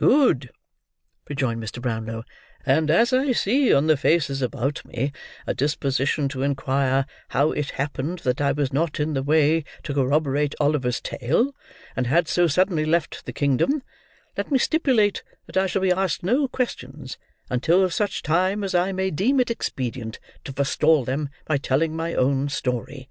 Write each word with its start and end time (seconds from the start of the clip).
"Good!" 0.00 0.50
rejoined 1.28 1.62
Mr. 1.62 1.80
Brownlow. 1.80 2.24
"And 2.64 2.90
as 2.90 3.12
I 3.12 3.30
see 3.30 3.72
on 3.72 3.86
the 3.86 3.96
faces 3.96 4.42
about 4.42 4.84
me, 4.84 5.12
a 5.46 5.54
disposition 5.54 6.28
to 6.30 6.42
inquire 6.42 7.06
how 7.28 7.52
it 7.52 7.70
happened 7.78 8.18
that 8.24 8.40
I 8.40 8.50
was 8.50 8.72
not 8.72 8.98
in 8.98 9.14
the 9.14 9.22
way 9.22 9.62
to 9.84 9.94
corroborate 9.94 10.56
Oliver's 10.58 11.00
tale, 11.00 11.54
and 11.94 12.08
had 12.08 12.26
so 12.26 12.48
suddenly 12.48 12.84
left 12.84 13.26
the 13.26 13.32
kingdom, 13.32 13.80
let 14.36 14.50
me 14.50 14.58
stipulate 14.58 15.22
that 15.46 15.56
I 15.56 15.68
shall 15.68 15.82
be 15.82 15.92
asked 15.92 16.24
no 16.24 16.48
questions 16.48 17.16
until 17.48 17.88
such 17.88 18.24
time 18.24 18.64
as 18.64 18.74
I 18.74 18.90
may 18.90 19.12
deem 19.12 19.38
it 19.38 19.52
expedient 19.52 20.18
to 20.42 20.52
forestall 20.52 21.04
them 21.04 21.28
by 21.46 21.58
telling 21.58 21.94
my 21.94 22.12
own 22.12 22.48
story. 22.48 23.08